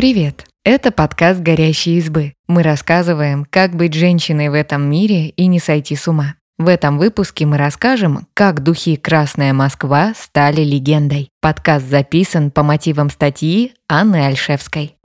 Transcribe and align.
Привет! 0.00 0.46
Это 0.64 0.92
подкаст 0.92 1.40
«Горящие 1.40 1.98
избы». 1.98 2.32
Мы 2.48 2.62
рассказываем, 2.62 3.44
как 3.44 3.76
быть 3.76 3.92
женщиной 3.92 4.48
в 4.48 4.54
этом 4.54 4.88
мире 4.90 5.28
и 5.28 5.46
не 5.46 5.58
сойти 5.60 5.94
с 5.94 6.08
ума. 6.08 6.36
В 6.56 6.68
этом 6.68 6.96
выпуске 6.96 7.44
мы 7.44 7.58
расскажем, 7.58 8.26
как 8.32 8.62
духи 8.62 8.96
«Красная 8.96 9.52
Москва» 9.52 10.14
стали 10.16 10.62
легендой. 10.62 11.28
Подкаст 11.42 11.84
записан 11.84 12.50
по 12.50 12.62
мотивам 12.62 13.10
статьи 13.10 13.74
Анны 13.90 14.24
Альшевской. 14.24 14.96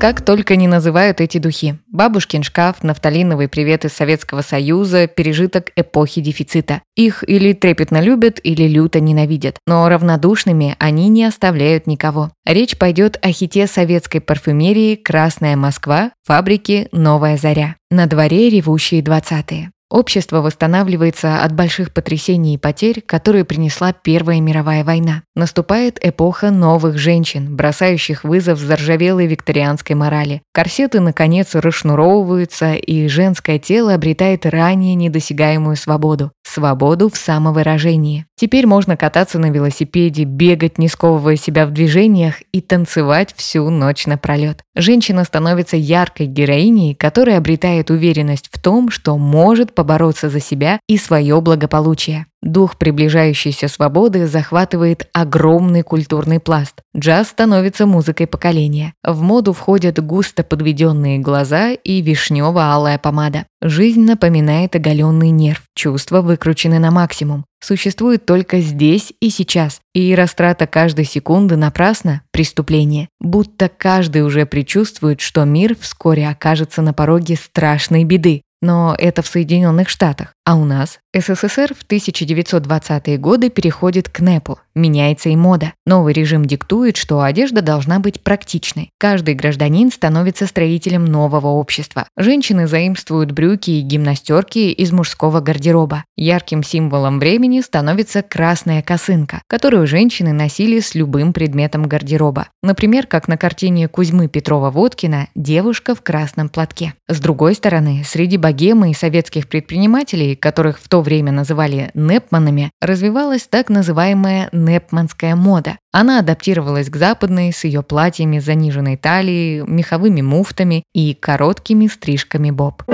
Как 0.00 0.20
только 0.20 0.54
не 0.54 0.68
называют 0.68 1.20
эти 1.20 1.38
духи. 1.38 1.76
Бабушкин 1.88 2.44
шкаф, 2.44 2.84
нафталиновый 2.84 3.48
привет 3.48 3.84
из 3.84 3.94
Советского 3.94 4.42
Союза, 4.42 5.08
пережиток 5.08 5.72
эпохи 5.74 6.20
дефицита. 6.20 6.82
Их 6.94 7.28
или 7.28 7.52
трепетно 7.52 8.00
любят, 8.00 8.38
или 8.40 8.68
люто 8.68 9.00
ненавидят. 9.00 9.58
Но 9.66 9.88
равнодушными 9.88 10.76
они 10.78 11.08
не 11.08 11.24
оставляют 11.24 11.88
никого. 11.88 12.30
Речь 12.46 12.78
пойдет 12.78 13.18
о 13.22 13.32
хите 13.32 13.66
советской 13.66 14.20
парфюмерии 14.20 14.94
«Красная 14.94 15.56
Москва» 15.56 16.12
фабрики 16.24 16.86
«Новая 16.92 17.36
заря». 17.36 17.74
На 17.90 18.06
дворе 18.06 18.50
ревущие 18.50 19.02
двадцатые. 19.02 19.72
Общество 19.90 20.42
восстанавливается 20.42 21.42
от 21.42 21.54
больших 21.54 21.94
потрясений 21.94 22.54
и 22.54 22.58
потерь, 22.58 23.00
которые 23.00 23.46
принесла 23.46 23.94
Первая 23.94 24.38
мировая 24.38 24.84
война. 24.84 25.22
Наступает 25.34 25.98
эпоха 26.02 26.50
новых 26.50 26.98
женщин, 26.98 27.56
бросающих 27.56 28.22
вызов 28.22 28.58
заржавелой 28.58 29.26
викторианской 29.26 29.96
морали. 29.96 30.42
Корсеты, 30.52 31.00
наконец, 31.00 31.54
расшнуровываются, 31.54 32.74
и 32.74 33.08
женское 33.08 33.58
тело 33.58 33.94
обретает 33.94 34.44
ранее 34.44 34.94
недосягаемую 34.94 35.76
свободу. 35.76 36.32
Свободу 36.46 37.08
в 37.08 37.16
самовыражении. 37.16 38.27
Теперь 38.38 38.68
можно 38.68 38.96
кататься 38.96 39.40
на 39.40 39.50
велосипеде, 39.50 40.22
бегать, 40.22 40.78
не 40.78 40.86
сковывая 40.86 41.34
себя 41.34 41.66
в 41.66 41.72
движениях, 41.72 42.36
и 42.52 42.60
танцевать 42.60 43.34
всю 43.36 43.68
ночь 43.68 44.06
напролет. 44.06 44.62
Женщина 44.76 45.24
становится 45.24 45.76
яркой 45.76 46.26
героиней, 46.26 46.94
которая 46.94 47.38
обретает 47.38 47.90
уверенность 47.90 48.48
в 48.52 48.62
том, 48.62 48.90
что 48.90 49.18
может 49.18 49.74
побороться 49.74 50.30
за 50.30 50.38
себя 50.38 50.78
и 50.88 50.98
свое 50.98 51.40
благополучие. 51.40 52.26
Дух 52.40 52.76
приближающейся 52.76 53.66
свободы 53.66 54.28
захватывает 54.28 55.08
огромный 55.12 55.82
культурный 55.82 56.38
пласт. 56.38 56.82
Джаз 56.96 57.28
становится 57.28 57.84
музыкой 57.84 58.28
поколения. 58.28 58.94
В 59.02 59.20
моду 59.22 59.52
входят 59.52 59.98
густо 60.04 60.44
подведенные 60.44 61.18
глаза 61.18 61.72
и 61.72 62.00
вишнево-алая 62.00 62.98
помада. 62.98 63.46
Жизнь 63.60 64.02
напоминает 64.02 64.76
оголенный 64.76 65.30
нерв. 65.30 65.62
Чувства 65.74 66.20
выкручены 66.20 66.78
на 66.78 66.92
максимум. 66.92 67.44
Существует 67.60 68.24
только 68.24 68.60
здесь 68.60 69.12
и 69.20 69.30
сейчас. 69.30 69.80
И 69.92 70.14
растрата 70.14 70.68
каждой 70.68 71.04
секунды 71.04 71.56
напрасно– 71.56 72.22
преступление. 72.32 73.08
Будто 73.20 73.68
каждый 73.68 74.22
уже 74.22 74.46
предчувствует, 74.46 75.20
что 75.20 75.44
мир 75.44 75.76
вскоре 75.80 76.28
окажется 76.28 76.82
на 76.82 76.92
пороге 76.92 77.34
страшной 77.34 78.04
беды. 78.04 78.42
Но 78.60 78.94
это 78.98 79.22
в 79.22 79.26
Соединенных 79.26 79.88
Штатах. 79.88 80.34
А 80.44 80.56
у 80.56 80.64
нас 80.64 80.98
СССР 81.14 81.74
в 81.74 81.86
1920-е 81.86 83.18
годы 83.18 83.50
переходит 83.50 84.08
к 84.08 84.20
НЭПу, 84.20 84.58
меняется 84.74 85.28
и 85.28 85.36
мода. 85.36 85.74
Новый 85.84 86.14
режим 86.14 86.46
диктует, 86.46 86.96
что 86.96 87.20
одежда 87.20 87.60
должна 87.60 87.98
быть 87.98 88.22
практичной. 88.22 88.90
Каждый 88.98 89.34
гражданин 89.34 89.92
становится 89.92 90.46
строителем 90.46 91.04
нового 91.04 91.48
общества. 91.48 92.08
Женщины 92.16 92.66
заимствуют 92.66 93.32
брюки 93.32 93.72
и 93.72 93.82
гимнастерки 93.82 94.70
из 94.72 94.90
мужского 94.90 95.40
гардероба. 95.40 96.04
Ярким 96.16 96.62
символом 96.62 97.18
времени 97.18 97.60
становится 97.60 98.22
красная 98.22 98.80
косынка, 98.80 99.42
которую 99.48 99.86
женщины 99.86 100.32
носили 100.32 100.80
с 100.80 100.94
любым 100.94 101.34
предметом 101.34 101.82
гардероба. 101.82 102.48
Например, 102.62 103.06
как 103.06 103.28
на 103.28 103.36
картине 103.36 103.86
Кузьмы 103.86 104.28
Петрова-Водкина 104.28 105.28
«Девушка 105.34 105.94
в 105.94 106.00
красном 106.00 106.48
платке». 106.48 106.94
С 107.06 107.20
другой 107.20 107.54
стороны, 107.54 108.02
среди 108.06 108.38
богемы 108.48 108.92
и 108.92 108.94
советских 108.94 109.46
предпринимателей, 109.46 110.34
которых 110.34 110.78
в 110.78 110.88
то 110.88 111.02
время 111.02 111.32
называли 111.32 111.90
«непманами», 111.92 112.70
развивалась 112.80 113.42
так 113.46 113.68
называемая 113.68 114.48
«непманская 114.52 115.36
мода». 115.36 115.76
Она 115.92 116.20
адаптировалась 116.20 116.88
к 116.88 116.96
западной 116.96 117.52
с 117.52 117.64
ее 117.64 117.82
платьями 117.82 118.38
с 118.38 118.46
заниженной 118.46 118.96
талией, 118.96 119.66
меховыми 119.66 120.22
муфтами 120.22 120.82
и 120.94 121.12
короткими 121.12 121.88
стрижками 121.88 122.50
боб. 122.50 122.84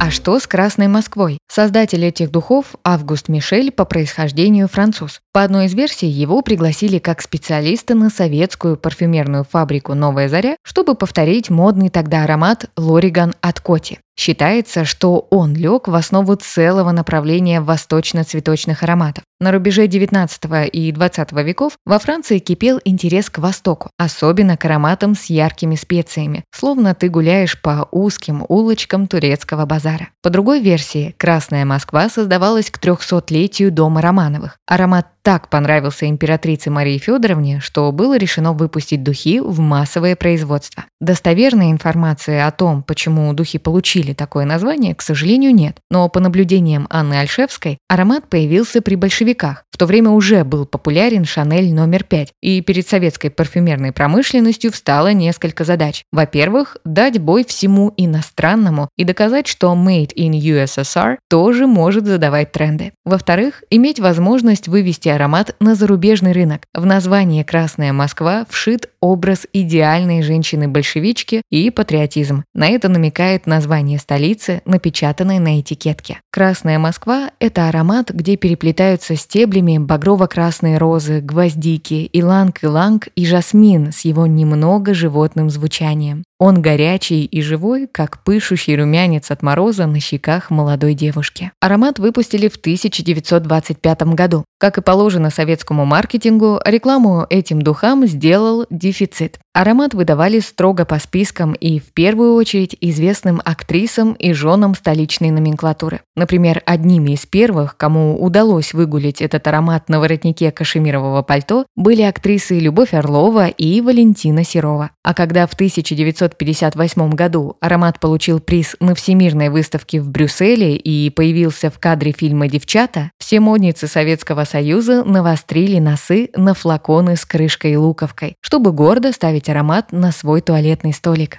А 0.00 0.10
что 0.12 0.38
с 0.38 0.46
Красной 0.46 0.86
Москвой? 0.86 1.38
Создатель 1.48 2.04
этих 2.04 2.30
духов 2.30 2.76
Август 2.84 3.28
Мишель 3.28 3.72
по 3.72 3.84
происхождению 3.84 4.68
француз. 4.68 5.20
По 5.32 5.42
одной 5.42 5.66
из 5.66 5.74
версий, 5.74 6.06
его 6.06 6.40
пригласили 6.40 6.98
как 6.98 7.20
специалиста 7.20 7.96
на 7.96 8.08
советскую 8.08 8.76
парфюмерную 8.76 9.42
фабрику 9.44 9.94
«Новая 9.94 10.28
заря», 10.28 10.56
чтобы 10.62 10.94
повторить 10.94 11.50
модный 11.50 11.90
тогда 11.90 12.22
аромат 12.22 12.70
«Лориган 12.76 13.34
от 13.40 13.60
Коти». 13.60 13.98
Считается, 14.18 14.84
что 14.84 15.28
он 15.30 15.54
лег 15.54 15.86
в 15.86 15.94
основу 15.94 16.34
целого 16.34 16.90
направления 16.90 17.60
восточно-цветочных 17.60 18.82
ароматов. 18.82 19.22
На 19.40 19.52
рубеже 19.52 19.86
19 19.86 20.42
и 20.72 20.90
20 20.90 21.32
веков 21.32 21.74
во 21.86 22.00
Франции 22.00 22.40
кипел 22.40 22.80
интерес 22.84 23.30
к 23.30 23.38
Востоку, 23.38 23.90
особенно 23.96 24.56
к 24.56 24.64
ароматам 24.64 25.14
с 25.14 25.26
яркими 25.26 25.76
специями, 25.76 26.42
словно 26.52 26.96
ты 26.96 27.08
гуляешь 27.08 27.62
по 27.62 27.86
узким 27.92 28.44
улочкам 28.48 29.06
турецкого 29.06 29.64
базара. 29.66 30.08
По 30.20 30.30
другой 30.30 30.60
версии, 30.60 31.14
Красная 31.16 31.64
Москва 31.64 32.08
создавалась 32.08 32.72
к 32.72 32.80
300-летию 32.80 33.70
дома 33.70 34.02
Романовых. 34.02 34.56
Аромат 34.66 35.06
так 35.28 35.50
понравился 35.50 36.08
императрице 36.08 36.70
Марии 36.70 36.96
Федоровне, 36.96 37.60
что 37.60 37.92
было 37.92 38.16
решено 38.16 38.54
выпустить 38.54 39.02
духи 39.02 39.40
в 39.40 39.60
массовое 39.60 40.16
производство. 40.16 40.86
Достоверной 41.02 41.70
информации 41.70 42.40
о 42.40 42.50
том, 42.50 42.82
почему 42.82 43.30
духи 43.34 43.58
получили 43.58 44.14
такое 44.14 44.46
название, 44.46 44.94
к 44.94 45.02
сожалению, 45.02 45.54
нет. 45.54 45.76
Но 45.90 46.08
по 46.08 46.18
наблюдениям 46.18 46.86
Анны 46.88 47.20
Альшевской, 47.20 47.76
аромат 47.90 48.30
появился 48.30 48.80
при 48.80 48.94
большевиках. 48.94 49.64
В 49.70 49.76
то 49.76 49.84
время 49.84 50.10
уже 50.10 50.44
был 50.44 50.64
популярен 50.64 51.26
Шанель 51.26 51.74
номер 51.74 52.04
5, 52.04 52.32
и 52.42 52.62
перед 52.62 52.88
советской 52.88 53.28
парфюмерной 53.28 53.92
промышленностью 53.92 54.72
встало 54.72 55.12
несколько 55.12 55.62
задач. 55.62 56.04
Во-первых, 56.10 56.78
дать 56.86 57.20
бой 57.20 57.44
всему 57.44 57.92
иностранному 57.96 58.88
и 58.96 59.04
доказать, 59.04 59.46
что 59.46 59.74
Made 59.74 60.14
in 60.16 60.32
USSR 60.32 61.18
тоже 61.28 61.66
может 61.66 62.06
задавать 62.06 62.50
тренды. 62.50 62.92
Во-вторых, 63.04 63.62
иметь 63.70 64.00
возможность 64.00 64.66
вывести 64.66 65.10
аромат 65.18 65.56
на 65.58 65.74
зарубежный 65.74 66.30
рынок. 66.30 66.62
В 66.72 66.86
название 66.86 67.44
«Красная 67.44 67.92
Москва» 67.92 68.46
вшит 68.48 68.88
образ 69.00 69.46
идеальной 69.52 70.22
женщины-большевички 70.22 71.42
и 71.50 71.70
патриотизм. 71.70 72.44
На 72.54 72.68
это 72.68 72.88
намекает 72.88 73.46
название 73.46 73.98
столицы, 73.98 74.62
напечатанное 74.64 75.40
на 75.40 75.60
этикетке. 75.60 76.20
«Красная 76.30 76.78
Москва»— 76.78 77.32
это 77.40 77.68
аромат, 77.68 78.10
где 78.10 78.36
переплетаются 78.36 79.16
стеблями 79.16 79.78
багрово-красные 79.78 80.78
розы, 80.78 81.20
гвоздики, 81.20 82.08
иланг-иланг 82.12 83.08
и 83.16 83.26
жасмин 83.26 83.90
с 83.90 84.02
его 84.02 84.26
немного 84.26 84.94
животным 84.94 85.50
звучанием. 85.50 86.22
Он 86.38 86.62
горячий 86.62 87.24
и 87.24 87.42
живой, 87.42 87.88
как 87.90 88.22
пышущий 88.22 88.76
румянец 88.76 89.32
от 89.32 89.42
мороза 89.42 89.86
на 89.86 89.98
щеках 89.98 90.50
молодой 90.50 90.94
девушки. 90.94 91.50
Аромат 91.60 91.98
выпустили 91.98 92.46
в 92.46 92.54
1925 92.54 94.02
году. 94.14 94.44
Как 94.60 94.78
и 94.78 94.80
положено 94.80 94.97
советскому 95.30 95.84
маркетингу, 95.84 96.60
рекламу 96.64 97.26
этим 97.30 97.62
духам 97.62 98.06
сделал 98.06 98.66
дефицит. 98.70 99.38
Аромат 99.54 99.92
выдавали 99.92 100.38
строго 100.38 100.84
по 100.84 101.00
спискам 101.00 101.52
и, 101.52 101.80
в 101.80 101.92
первую 101.92 102.34
очередь, 102.34 102.76
известным 102.80 103.42
актрисам 103.44 104.12
и 104.12 104.32
женам 104.32 104.76
столичной 104.76 105.30
номенклатуры. 105.30 106.00
Например, 106.14 106.62
одними 106.64 107.12
из 107.12 107.26
первых, 107.26 107.76
кому 107.76 108.22
удалось 108.22 108.72
выгулить 108.72 109.20
этот 109.20 109.46
аромат 109.48 109.88
на 109.88 109.98
воротнике 109.98 110.52
кашемирового 110.52 111.22
пальто, 111.22 111.66
были 111.74 112.02
актрисы 112.02 112.58
Любовь 112.58 112.94
Орлова 112.94 113.48
и 113.48 113.80
Валентина 113.80 114.44
Серова. 114.44 114.90
А 115.02 115.12
когда 115.12 115.46
в 115.48 115.54
1958 115.54 117.10
году 117.10 117.56
аромат 117.60 117.98
получил 117.98 118.38
приз 118.38 118.76
на 118.78 118.94
Всемирной 118.94 119.48
выставке 119.48 120.00
в 120.00 120.08
Брюсселе 120.08 120.76
и 120.76 121.10
появился 121.10 121.70
в 121.70 121.80
кадре 121.80 122.12
фильма 122.12 122.46
«Девчата», 122.46 123.10
все 123.18 123.40
модницы 123.40 123.88
Советского 123.88 124.44
Союза 124.44 124.87
навострили 125.04 125.78
носы 125.78 126.30
на 126.34 126.54
флаконы 126.54 127.16
с 127.16 127.24
крышкой 127.24 127.72
и 127.72 127.76
луковкой, 127.76 128.34
чтобы 128.40 128.72
гордо 128.72 129.12
ставить 129.12 129.48
аромат 129.48 129.92
на 129.92 130.12
свой 130.12 130.40
туалетный 130.40 130.92
столик. 130.92 131.38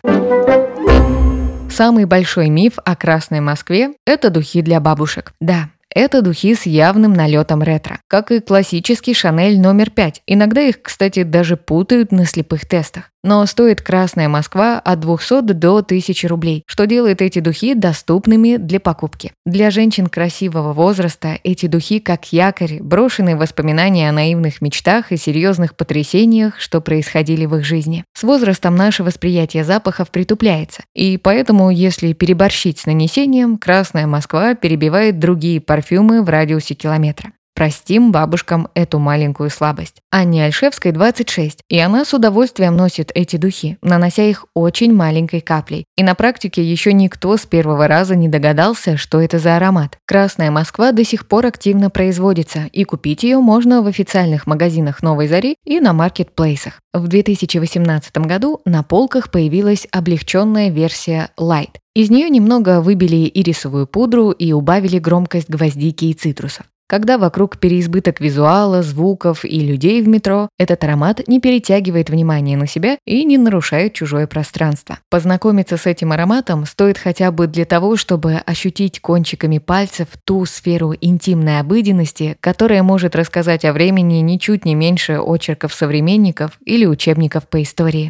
Самый 1.70 2.06
большой 2.06 2.50
миф 2.50 2.74
о 2.84 2.96
Красной 2.96 3.40
Москве– 3.40 3.94
это 4.06 4.30
духи 4.30 4.62
для 4.62 4.80
бабушек. 4.80 5.34
Да, 5.40 5.70
это 5.94 6.22
духи 6.22 6.54
с 6.54 6.66
явным 6.66 7.14
налетом 7.14 7.64
ретро, 7.64 8.00
как 8.08 8.32
и 8.32 8.40
классический 8.40 9.14
Шанель 9.14 9.60
номер 9.60 9.90
5. 9.90 10.22
Иногда 10.28 10.62
их, 10.62 10.82
кстати, 10.82 11.24
даже 11.24 11.58
путают 11.58 12.12
на 12.12 12.26
слепых 12.26 12.68
тестах. 12.68 13.12
Но 13.24 13.46
стоит 13.46 13.82
«Красная 13.82 14.30
Москва» 14.30 14.80
от 14.80 15.02
200 15.02 15.54
до 15.54 15.78
1000 15.78 16.28
рублей, 16.28 16.64
что 16.66 16.86
делает 16.86 17.22
эти 17.22 17.40
духи 17.40 17.74
доступными 17.74 18.56
для 18.56 18.80
покупки. 18.80 19.34
Для 19.46 19.72
женщин 19.72 20.08
красивого 20.08 20.72
возраста 20.72 21.38
эти 21.44 21.66
духи 21.66 22.00
как 22.00 22.32
якорь, 22.32 22.82
брошенные 22.82 23.36
воспоминания 23.36 24.10
о 24.10 24.14
наивных 24.14 24.62
мечтах 24.62 25.12
и 25.12 25.18
серьезных 25.18 25.76
потрясениях, 25.76 26.60
что 26.60 26.80
происходили 26.80 27.46
в 27.46 27.58
их 27.58 27.66
жизни. 27.66 28.06
С 28.14 28.24
возрастом 28.24 28.76
наше 28.76 29.04
восприятие 29.04 29.66
запахов 29.66 30.12
притупляется, 30.12 30.84
и 30.96 31.18
поэтому, 31.18 31.72
если 31.72 32.14
переборщить 32.14 32.80
с 32.80 32.86
нанесением, 32.86 33.58
«Красная 33.58 34.08
Москва» 34.08 34.56
перебивает 34.56 35.20
другие 35.20 35.60
парфюмы 35.60 36.24
в 36.24 36.30
радиусе 36.30 36.74
километра. 36.74 37.34
Простим 37.60 38.14
бабушкам 38.14 38.70
эту 38.74 39.00
маленькую 39.00 39.50
слабость. 39.50 39.96
Анне 40.12 40.46
Альшевской 40.46 40.94
26, 40.94 41.60
и 41.68 41.78
она 41.78 42.06
с 42.06 42.14
удовольствием 42.14 42.78
носит 42.78 43.12
эти 43.14 43.36
духи, 43.36 43.78
нанося 43.82 44.24
их 44.24 44.46
очень 44.54 44.94
маленькой 44.94 45.42
каплей. 45.42 45.84
И 45.98 46.04
на 46.04 46.16
практике 46.16 46.64
еще 46.64 46.94
никто 46.94 47.36
с 47.36 47.46
первого 47.46 47.90
раза 47.90 48.16
не 48.16 48.30
догадался, 48.30 48.96
что 48.96 49.20
это 49.20 49.40
за 49.40 49.58
аромат. 49.58 49.98
Красная 50.08 50.52
Москва 50.52 50.94
до 50.94 51.04
сих 51.04 51.28
пор 51.28 51.48
активно 51.48 51.90
производится, 51.90 52.70
и 52.72 52.86
купить 52.86 53.24
ее 53.24 53.40
можно 53.40 53.82
в 53.82 53.88
официальных 53.88 54.48
магазинах 54.48 55.04
Новой 55.04 55.28
Зари 55.28 55.58
и 55.66 55.82
на 55.82 55.92
маркетплейсах. 55.92 56.80
В 56.94 57.10
2018 57.10 58.20
году 58.20 58.62
на 58.64 58.84
полках 58.84 59.32
появилась 59.32 59.86
облегченная 59.92 60.70
версия 60.70 61.32
Light. 61.38 61.76
Из 61.94 62.10
нее 62.10 62.30
немного 62.30 62.80
выбили 62.80 63.30
ирисовую 63.34 63.86
пудру 63.86 64.32
и 64.32 64.54
убавили 64.54 64.98
громкость 64.98 65.50
гвоздики 65.50 66.06
и 66.06 66.14
цитрусов. 66.14 66.66
Когда 66.90 67.20
вокруг 67.20 67.60
переизбыток 67.60 68.20
визуала, 68.20 68.82
звуков 68.82 69.46
и 69.46 69.60
людей 69.60 70.02
в 70.02 70.08
метро, 70.08 70.50
этот 70.58 70.84
аромат 70.84 71.28
не 71.28 71.40
перетягивает 71.40 72.10
внимание 72.10 72.58
на 72.58 72.66
себя 72.66 72.98
и 73.06 73.24
не 73.26 73.38
нарушает 73.38 73.94
чужое 73.94 74.26
пространство. 74.26 74.98
Познакомиться 75.12 75.78
с 75.78 75.86
этим 75.86 76.14
ароматом 76.14 76.66
стоит 76.66 76.98
хотя 76.98 77.32
бы 77.32 77.46
для 77.46 77.66
того, 77.66 77.96
чтобы 77.96 78.38
ощутить 78.44 79.02
кончиками 79.02 79.60
пальцев 79.60 80.08
ту 80.26 80.46
сферу 80.46 80.96
интимной 81.00 81.60
обыденности, 81.60 82.38
которая 82.40 82.82
может 82.82 83.16
рассказать 83.16 83.66
о 83.66 83.74
времени 83.74 84.16
ничуть 84.16 84.66
не 84.66 84.74
меньше 84.74 85.20
очерков 85.20 85.76
современников 85.76 86.54
или 86.66 86.88
учебников 86.88 87.48
по 87.48 87.62
истории. 87.62 88.10